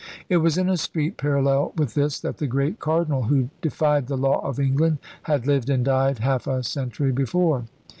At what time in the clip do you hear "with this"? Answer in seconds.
1.77-2.19